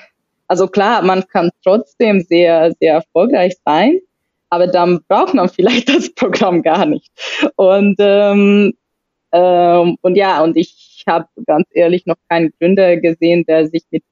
[0.48, 4.00] Also klar, man kann trotzdem sehr, sehr erfolgreich sein,
[4.50, 7.12] aber dann braucht man vielleicht das Programm gar nicht.
[7.56, 8.74] Und, ähm,
[9.32, 14.04] ähm, und ja, und ich habe ganz ehrlich noch keinen Gründer gesehen, der sich mit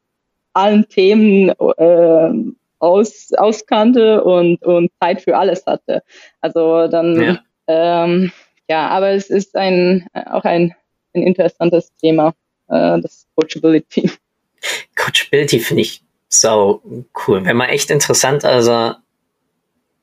[0.54, 6.04] allen Themen äh, aus, auskannte und, und Zeit für alles hatte.
[6.42, 8.32] Also dann, ja, ähm,
[8.68, 10.74] ja aber es ist ein, auch ein,
[11.14, 12.34] ein interessantes Thema,
[12.68, 14.10] äh, das Coachability.
[14.96, 16.82] Coachability finde ich so
[17.28, 17.44] cool.
[17.46, 18.94] Wäre mal echt interessant, also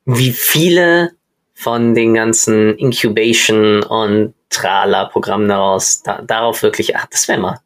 [0.04, 1.10] wie viele
[1.54, 7.58] von den ganzen Incubation und Trala-Programmen daraus da, darauf wirklich, ach, das wäre mal.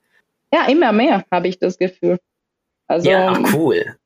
[0.52, 2.18] Ja, immer mehr, habe ich das Gefühl.
[2.86, 3.96] Also, ja, ach, cool.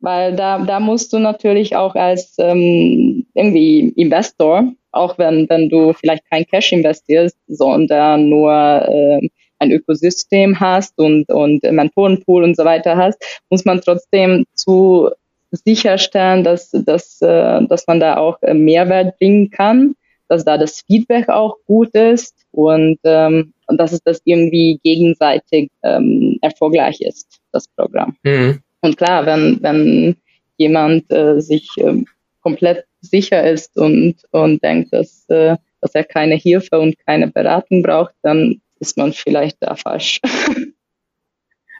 [0.00, 5.92] Weil da, da musst du natürlich auch als ähm, irgendwie Investor, auch wenn, wenn du
[5.94, 9.28] vielleicht kein Cash investierst, sondern nur äh,
[9.64, 15.10] ein Ökosystem hast und, und Mentorenpool und so weiter hast, muss man trotzdem zu
[15.50, 19.94] sicherstellen, dass, dass, äh, dass man da auch Mehrwert bringen kann,
[20.28, 25.70] dass da das Feedback auch gut ist und ähm, und dass es das irgendwie gegenseitig
[25.82, 28.16] ähm, erfolgreich ist, das Programm.
[28.22, 28.60] Mhm.
[28.80, 30.16] Und klar, wenn, wenn
[30.56, 32.06] jemand äh, sich ähm,
[32.42, 37.82] komplett sicher ist und, und denkt, dass, äh, dass er keine Hilfe und keine Beratung
[37.82, 40.20] braucht, dann ist man vielleicht da falsch.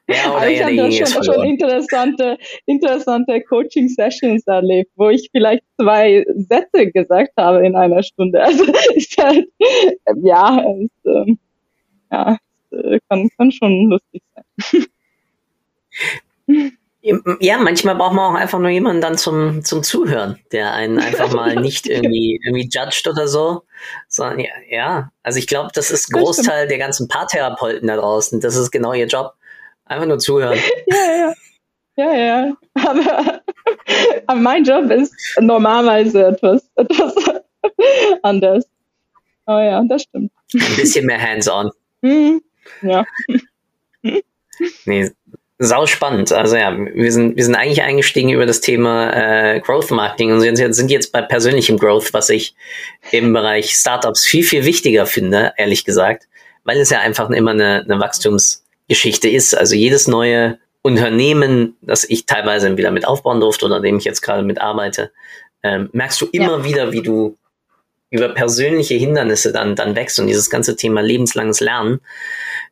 [0.06, 6.26] Ja, Aber ich habe da schon, schon interessante, interessante Coaching-Sessions erlebt, wo ich vielleicht zwei
[6.36, 8.38] Sätze gesagt habe in einer Stunde.
[8.44, 9.48] Also ist halt,
[10.22, 11.38] ja, ist, ähm,
[12.12, 12.36] ja,
[12.70, 14.86] äh, kann, kann schon lustig sein.
[17.40, 21.34] Ja, manchmal braucht man auch einfach nur jemanden dann zum, zum Zuhören, der einen einfach
[21.34, 23.64] mal nicht irgendwie, irgendwie judged oder so,
[24.08, 25.10] sondern ja, ja.
[25.22, 28.40] also ich glaube, das ist Großteil der ganzen Paartherapeuten da draußen.
[28.40, 29.34] Das ist genau ihr Job.
[29.84, 30.58] Einfach nur zuhören.
[30.86, 31.34] Ja, ja.
[31.96, 32.56] Ja, ja.
[32.74, 33.42] Aber,
[34.26, 37.14] aber mein Job ist normalerweise etwas, etwas
[38.22, 38.64] anders.
[39.46, 40.32] Oh ja, das stimmt.
[40.54, 41.70] Ein bisschen mehr hands-on.
[42.00, 42.42] Mhm.
[42.82, 43.04] Ja.
[44.86, 45.10] Nee,
[45.58, 46.32] sau spannend.
[46.32, 50.40] Also ja, wir sind, wir sind eigentlich eingestiegen über das Thema äh, Growth Marketing und
[50.40, 52.54] sind, sind jetzt bei persönlichem Growth, was ich
[53.12, 56.26] im Bereich Startups viel, viel wichtiger finde, ehrlich gesagt,
[56.64, 59.56] weil es ja einfach immer eine, eine Wachstumsgeschichte ist.
[59.56, 64.22] Also jedes neue Unternehmen, das ich teilweise wieder mit aufbauen durfte oder dem ich jetzt
[64.22, 65.12] gerade mit arbeite,
[65.62, 66.64] ähm, merkst du immer ja.
[66.64, 67.38] wieder, wie du
[68.10, 72.00] über persönliche Hindernisse dann, dann wächst und dieses ganze Thema lebenslanges Lernen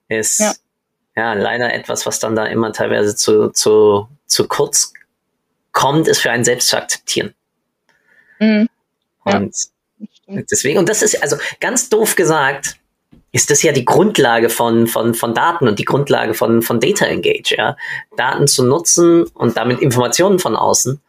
[0.09, 0.53] ist ja
[1.17, 4.93] ja, leider etwas, was dann da immer teilweise zu, zu, zu kurz
[5.73, 7.35] kommt, ist für einen selbst zu akzeptieren.
[8.39, 8.69] Mhm.
[9.25, 9.55] Und
[10.27, 12.77] ja, deswegen, und das ist also ganz doof gesagt,
[13.33, 17.07] ist das ja die Grundlage von, von, von Daten und die Grundlage von, von Data
[17.07, 17.77] Engage, ja.
[18.17, 21.01] Daten zu nutzen und damit Informationen von außen,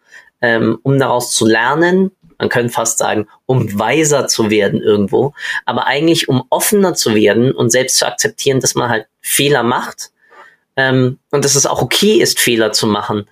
[0.41, 2.11] ähm, um daraus zu lernen,
[2.43, 5.34] man könnte fast sagen, um weiser zu werden irgendwo,
[5.65, 10.12] aber eigentlich um offener zu werden und selbst zu akzeptieren, dass man halt Fehler macht
[10.75, 13.29] ähm, und dass es auch okay ist, Fehler zu machen,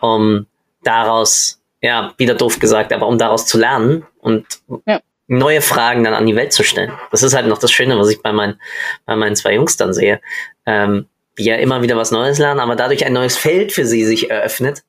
[0.00, 0.46] um
[0.82, 4.46] daraus, ja, wieder doof gesagt, aber um daraus zu lernen und
[4.86, 5.00] ja.
[5.26, 6.92] neue Fragen dann an die Welt zu stellen.
[7.10, 8.58] Das ist halt noch das Schöne, was ich bei meinen,
[9.04, 10.22] bei meinen zwei Jungs dann sehe,
[10.64, 14.06] ähm, die ja immer wieder was Neues lernen, aber dadurch ein neues Feld für sie
[14.06, 14.84] sich eröffnet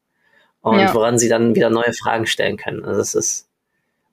[0.65, 0.93] und ja.
[0.95, 2.83] woran sie dann wieder neue Fragen stellen können.
[2.83, 3.47] Also das ist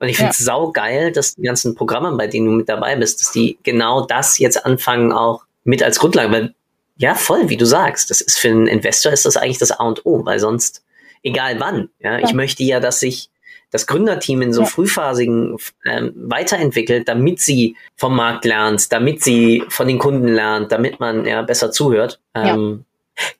[0.02, 0.46] und ich finde es ja.
[0.46, 4.04] sau geil, dass die ganzen Programme, bei denen du mit dabei bist, dass die genau
[4.04, 6.54] das jetzt anfangen auch mit als Grundlage, weil
[6.96, 9.84] ja, voll, wie du sagst, das ist für einen Investor ist das eigentlich das A
[9.84, 10.82] und O, weil sonst,
[11.22, 12.26] egal wann, ja, ja.
[12.26, 13.30] ich möchte ja, dass sich
[13.70, 14.66] das Gründerteam in so ja.
[14.66, 20.98] frühphasigen ähm, weiterentwickelt, damit sie vom Markt lernt, damit sie von den Kunden lernt, damit
[20.98, 22.18] man ja besser zuhört.
[22.34, 22.86] Ähm,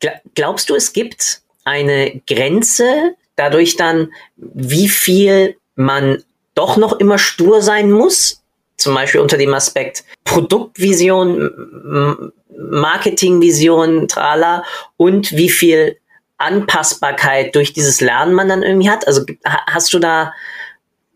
[0.01, 0.13] ja.
[0.37, 6.23] Glaubst du, es gibt eine Grenze dadurch dann, wie viel man
[6.55, 8.43] doch noch immer stur sein muss,
[8.77, 14.65] zum Beispiel unter dem Aspekt Produktvision, Marketingvision, trala
[14.97, 15.99] und wie viel
[16.39, 19.07] Anpassbarkeit durch dieses Lernen man dann irgendwie hat.
[19.07, 20.33] Also hast du da,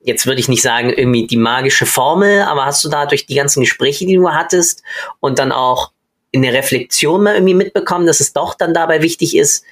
[0.02, 3.34] jetzt würde ich nicht sagen irgendwie die magische Formel, aber hast du da durch die
[3.34, 4.82] ganzen Gespräche, die du hattest
[5.20, 5.90] und dann auch
[6.30, 9.64] in der Reflexion mal irgendwie mitbekommen, dass es doch dann dabei wichtig ist,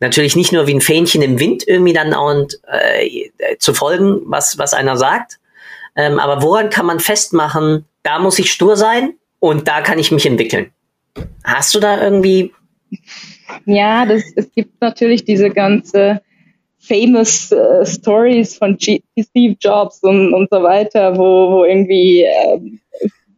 [0.00, 4.58] natürlich nicht nur wie ein Fähnchen im Wind irgendwie dann und äh, zu folgen, was,
[4.58, 5.38] was einer sagt.
[5.96, 10.12] Ähm, aber woran kann man festmachen, da muss ich stur sein und da kann ich
[10.12, 10.70] mich entwickeln?
[11.44, 12.52] Hast du da irgendwie.
[13.66, 16.20] Ja, das, es gibt natürlich diese ganze
[16.78, 22.60] famous uh, Stories von G Steve Jobs und, und so weiter, wo, wo irgendwie äh,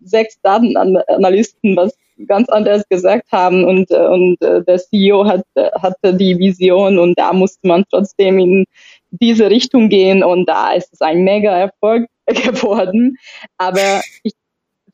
[0.04, 1.96] sechs Datenanalysten was
[2.26, 7.18] ganz anders gesagt haben und, äh, und äh, der CEO hat, hatte die Vision und
[7.18, 8.64] da musste man trotzdem in
[9.10, 13.16] diese Richtung gehen und da ist es ein mega Erfolg geworden.
[13.58, 14.32] Aber ich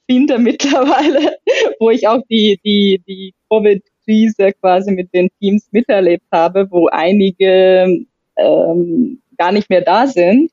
[0.08, 1.36] finde mittlerweile,
[1.80, 8.04] wo ich auch die, die, die Covid-Krise quasi mit den Teams miterlebt habe, wo einige
[8.36, 10.50] ähm, gar nicht mehr da sind,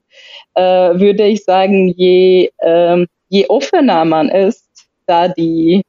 [0.56, 4.68] äh, würde ich sagen, je, ähm, je offener man ist,
[5.06, 5.84] da die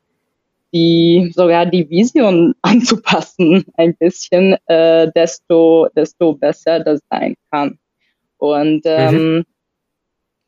[0.74, 7.78] die sogar die Vision anzupassen ein bisschen, äh, desto desto besser das sein kann.
[8.38, 9.44] Und ähm, mhm.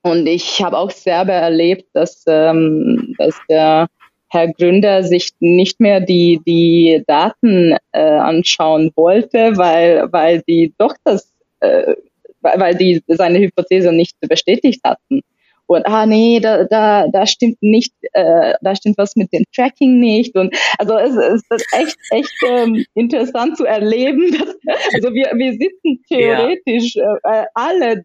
[0.03, 3.87] und ich habe auch selber erlebt, dass ähm, dass der
[4.29, 10.95] Herr Gründer sich nicht mehr die die Daten äh, anschauen wollte, weil weil die doch
[11.05, 11.95] das äh,
[12.41, 15.23] weil die seine Hypothese nicht bestätigt hatten
[15.67, 19.99] und ah nee, da, da, da stimmt nicht, äh, da stimmt was mit dem Tracking
[19.99, 20.37] nicht.
[20.37, 24.31] Und also es, es ist echt, echt ähm, interessant zu erleben.
[24.39, 24.57] Dass,
[24.95, 28.05] also wir, wir sitzen theoretisch äh, alle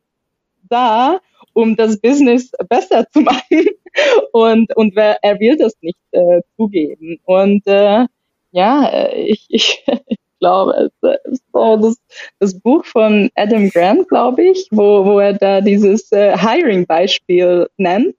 [0.69, 1.19] da
[1.53, 3.67] um das Business besser zu machen.
[4.31, 7.19] Und, und er will das nicht äh, zugeben.
[7.25, 8.05] Und äh,
[8.51, 9.83] ja, äh, ich, ich,
[10.41, 10.91] glaube,
[11.53, 11.95] so das,
[12.39, 18.15] das Buch von Adam Grant, glaube ich, wo, wo er da dieses äh, Hiring-Beispiel nennt,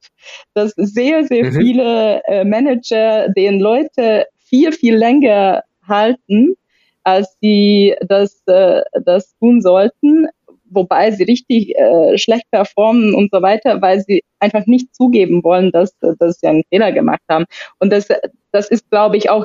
[0.55, 1.53] dass sehr, sehr mhm.
[1.53, 6.55] viele äh, Manager den Leute viel, viel länger halten,
[7.05, 10.29] als sie das, äh, das tun sollten,
[10.71, 15.71] wobei sie richtig äh, schlecht performen und so weiter, weil sie einfach nicht zugeben wollen,
[15.73, 17.45] dass, dass sie einen Fehler gemacht haben.
[17.79, 18.09] Und das,
[18.53, 19.45] das ist, glaube ich, auch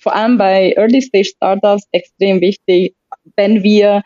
[0.00, 2.94] vor allem bei Early Stage Startups extrem wichtig,
[3.36, 4.02] wenn wir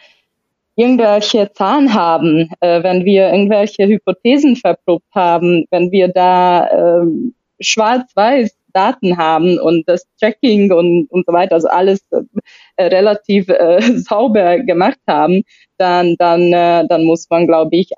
[0.77, 8.57] irgendwelche Zahlen haben, äh, wenn wir irgendwelche Hypothesen verprobt haben, wenn wir da ähm, schwarz-weiß
[8.73, 12.01] Daten haben und das Tracking und, und so weiter, also alles
[12.77, 15.43] äh, relativ äh, sauber gemacht haben,
[15.79, 17.91] dann, dann, äh, dann muss man, glaube ich,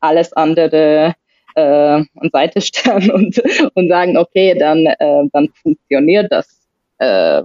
[0.00, 1.14] alles andere
[1.56, 3.42] äh, an Seite stellen und,
[3.74, 6.65] und sagen, okay, dann, äh, dann funktioniert das
[6.98, 7.42] äh,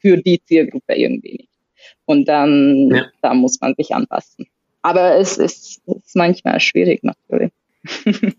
[0.00, 1.48] für die Zielgruppe irgendwie nicht.
[2.04, 3.06] Und dann ja.
[3.22, 4.46] da muss man sich anpassen.
[4.82, 7.52] Aber es ist, ist manchmal schwierig natürlich.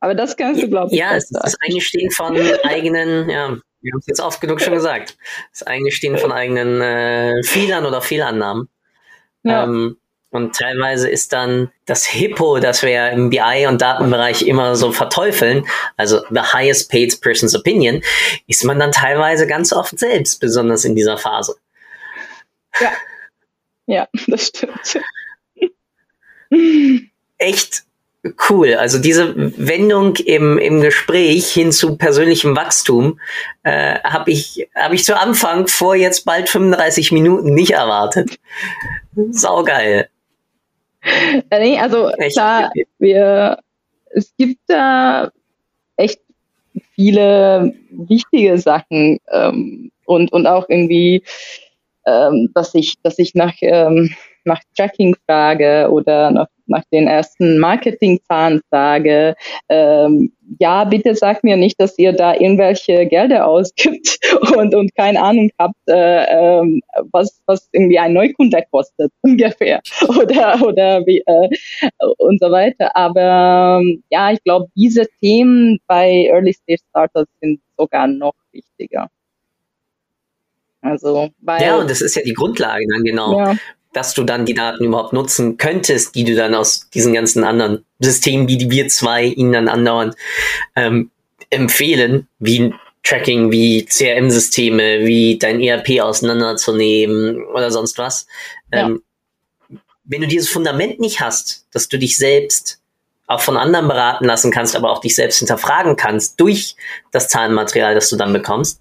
[0.00, 0.98] Aber das kannst du, glaube ich.
[0.98, 4.74] Ja, es ist das Eingestehen von eigenen, ja, wir haben es jetzt oft genug schon
[4.74, 5.16] gesagt,
[5.52, 8.68] das Eingestehen von eigenen äh, Fehlern oder Fehlannahmen.
[9.44, 9.64] Ja.
[9.64, 9.96] Ähm,
[10.32, 15.66] und teilweise ist dann das Hippo, das wir im BI und Datenbereich immer so verteufeln,
[15.98, 18.02] also the highest paid person's opinion,
[18.46, 21.56] ist man dann teilweise ganz oft selbst, besonders in dieser Phase.
[22.80, 22.92] Ja,
[23.86, 25.00] ja, das stimmt.
[27.38, 27.84] Echt
[28.48, 28.74] cool.
[28.74, 33.20] Also diese Wendung im, im Gespräch hin zu persönlichem Wachstum
[33.64, 38.38] äh, habe ich, hab ich zu Anfang vor jetzt bald 35 Minuten nicht erwartet.
[39.30, 40.08] Saugeil.
[41.02, 42.34] Äh, nee, also echt?
[42.34, 43.58] klar, wir,
[44.10, 45.30] es gibt da
[45.96, 46.20] echt
[46.94, 51.22] viele wichtige Sachen ähm, und, und auch irgendwie,
[52.06, 57.58] ähm, dass ich, dass ich nach, ähm, nach Tracking frage oder nach nach den ersten
[57.58, 59.34] Marketingzahlen sage,
[59.68, 64.18] ähm, ja, bitte sagt mir nicht, dass ihr da irgendwelche Gelder ausgibt
[64.56, 66.24] und, und keine Ahnung habt, äh,
[66.58, 71.48] ähm, was, was irgendwie ein Neukunde kostet, ungefähr, oder, oder wie, äh,
[72.18, 72.94] und so weiter.
[72.96, 79.08] Aber ähm, ja, ich glaube, diese Themen bei Early Stage Startups sind sogar noch wichtiger.
[80.80, 83.38] Also, ja, und das ist ja die Grundlage dann genau.
[83.38, 83.56] Ja
[83.92, 87.84] dass du dann die Daten überhaupt nutzen könntest, die du dann aus diesen ganzen anderen
[87.98, 90.16] Systemen, die wir zwei ihnen dann andauernd
[90.76, 91.10] ähm,
[91.50, 98.26] empfehlen, wie Tracking, wie CRM-Systeme, wie dein ERP auseinanderzunehmen oder sonst was.
[98.72, 98.86] Ja.
[98.86, 99.02] Ähm,
[100.04, 102.80] wenn du dieses Fundament nicht hast, dass du dich selbst
[103.26, 106.76] auch von anderen beraten lassen kannst, aber auch dich selbst hinterfragen kannst durch
[107.12, 108.80] das Zahlenmaterial, das du dann bekommst,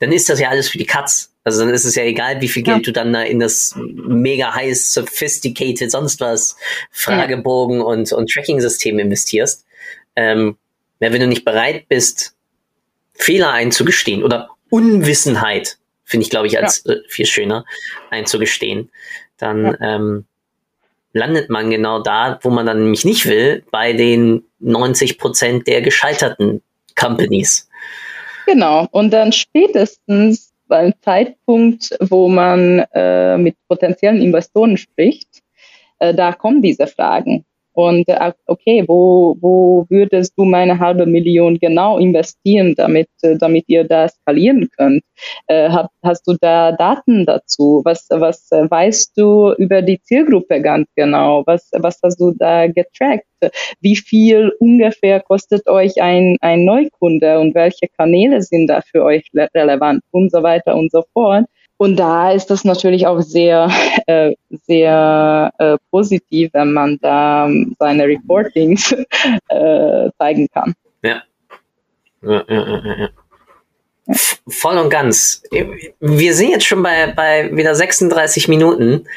[0.00, 1.32] dann ist das ja alles für die Katz.
[1.46, 2.82] Also dann ist es ja egal, wie viel Geld ja.
[2.82, 6.56] du dann da in das mega heiß, sophisticated, sonst was
[6.90, 7.84] Fragebogen ja.
[7.84, 9.64] und, und Tracking-System investierst.
[10.16, 10.56] Ähm,
[10.98, 12.34] ja, wenn du nicht bereit bist,
[13.14, 17.64] Fehler einzugestehen oder Unwissenheit, finde ich, glaube ich, als äh, viel schöner,
[18.10, 18.90] einzugestehen,
[19.38, 20.24] dann ähm,
[21.12, 25.80] landet man genau da, wo man dann nämlich nicht will, bei den 90 Prozent der
[25.80, 26.60] gescheiterten
[26.96, 27.68] Companies.
[28.46, 28.88] Genau.
[28.90, 35.42] Und dann spätestens beim Zeitpunkt, wo man äh, mit potenziellen Investoren spricht,
[35.98, 37.45] äh, da kommen diese Fragen.
[37.76, 43.64] Und äh, okay, wo, wo würdest du meine halbe Million genau investieren, damit, äh, damit
[43.66, 45.02] ihr da skalieren könnt?
[45.46, 47.82] Äh, hast, hast du da Daten dazu?
[47.84, 51.42] Was, was äh, weißt du über die Zielgruppe ganz genau?
[51.44, 53.26] Was, was hast du da getrackt?
[53.82, 59.28] Wie viel ungefähr kostet euch ein, ein Neukunde und welche Kanäle sind da für euch
[59.54, 61.44] relevant und so weiter und so fort?
[61.78, 63.70] Und da ist das natürlich auch sehr,
[64.06, 68.92] äh, sehr äh, positiv, wenn man da seine Reportings
[69.48, 70.74] äh, zeigen kann.
[71.02, 71.22] Ja.
[72.22, 73.08] Ja, ja, ja, ja.
[74.48, 75.42] Voll und ganz.
[75.98, 79.08] Wir sind jetzt schon bei, bei wieder 36 Minuten.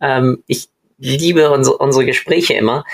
[0.00, 2.84] Ähm, ich liebe unsere, unsere Gespräche immer.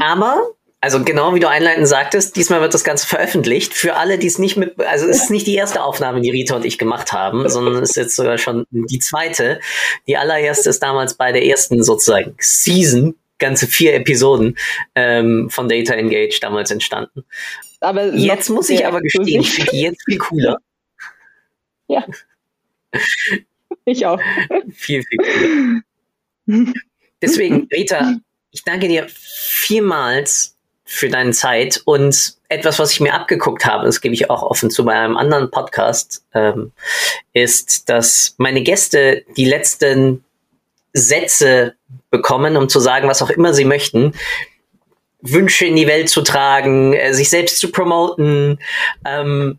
[0.00, 0.48] Aber
[0.84, 3.72] also genau wie du einleitend sagtest, diesmal wird das Ganze veröffentlicht.
[3.72, 6.56] Für alle, die es nicht mit, also es ist nicht die erste Aufnahme, die Rita
[6.56, 9.60] und ich gemacht haben, sondern es ist jetzt sogar schon die zweite.
[10.06, 14.58] Die allererste ist damals bei der ersten sozusagen Season, ganze vier Episoden
[14.94, 17.24] ähm, von Data Engage damals entstanden.
[17.80, 20.58] Aber jetzt muss ich aber gestehen, ich finde die jetzt viel cooler.
[21.88, 22.04] Ja.
[23.86, 24.20] Ich auch.
[24.74, 25.82] Viel, viel
[26.46, 26.72] cooler.
[27.22, 28.16] Deswegen, Rita,
[28.50, 30.53] ich danke dir vielmals
[30.84, 34.70] für deine Zeit und etwas, was ich mir abgeguckt habe, das gebe ich auch offen
[34.70, 36.72] zu bei einem anderen Podcast, ähm,
[37.32, 40.24] ist, dass meine Gäste die letzten
[40.92, 41.74] Sätze
[42.10, 44.12] bekommen, um zu sagen, was auch immer sie möchten.
[45.22, 48.60] Wünsche in die Welt zu tragen, äh, sich selbst zu promoten.
[49.06, 49.58] Ähm,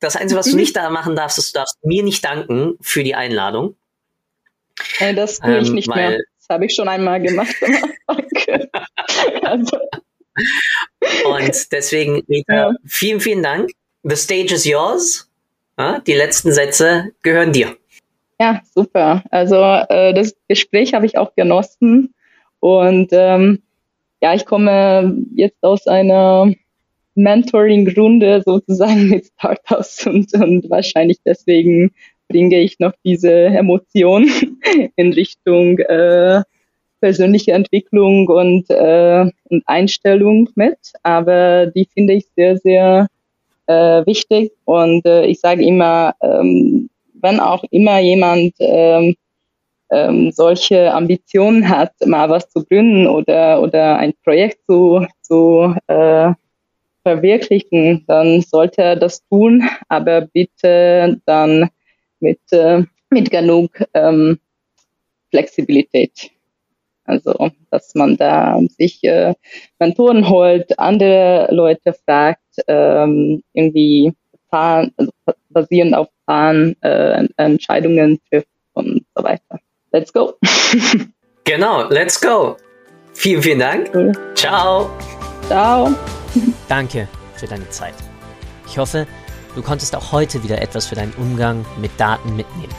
[0.00, 3.04] das Einzige, was du nicht da machen darfst, ist, du darfst mir nicht danken für
[3.04, 3.76] die Einladung.
[4.96, 6.12] Hey, das tue ich ähm, nicht mehr.
[6.12, 7.54] Das habe ich schon einmal gemacht.
[9.42, 9.78] also.
[11.24, 13.70] Und deswegen, Rita, vielen, vielen Dank.
[14.02, 15.28] The stage is yours.
[16.06, 17.76] Die letzten Sätze gehören dir.
[18.40, 19.22] Ja, super.
[19.30, 22.14] Also äh, das Gespräch habe ich auch genossen.
[22.60, 23.62] Und ähm,
[24.20, 26.52] ja, ich komme jetzt aus einer
[27.14, 31.92] Mentoring-Runde sozusagen mit Startups und, und wahrscheinlich deswegen
[32.28, 34.30] bringe ich noch diese Emotion
[34.96, 36.42] in Richtung äh,
[37.02, 40.78] persönliche Entwicklung und, äh, und Einstellung mit.
[41.02, 43.08] Aber die finde ich sehr, sehr
[43.66, 44.52] äh, wichtig.
[44.64, 46.88] Und äh, ich sage immer, ähm,
[47.20, 49.16] wenn auch immer jemand ähm,
[49.90, 56.32] ähm, solche Ambitionen hat, mal was zu gründen oder, oder ein Projekt zu, zu äh,
[57.02, 61.68] verwirklichen, dann sollte er das tun, aber bitte dann
[62.20, 64.38] mit, äh, mit genug ähm,
[65.30, 66.31] Flexibilität.
[67.12, 69.34] Also, dass man da sich äh,
[69.78, 74.12] Mentoren holt, andere Leute fragt, ähm, irgendwie
[74.50, 75.12] fahren, also
[75.50, 79.60] basierend auf Fahren äh, Entscheidungen trifft und so weiter.
[79.92, 80.34] Let's go.
[81.44, 82.56] genau, let's go.
[83.12, 83.90] Vielen, vielen Dank.
[84.34, 84.90] Ciao.
[85.46, 85.94] Ciao.
[86.68, 87.94] Danke für deine Zeit.
[88.66, 89.06] Ich hoffe,
[89.54, 92.74] du konntest auch heute wieder etwas für deinen Umgang mit Daten mitnehmen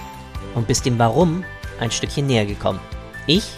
[0.56, 1.44] und bist dem Warum
[1.80, 2.80] ein Stückchen näher gekommen.
[3.28, 3.58] Ich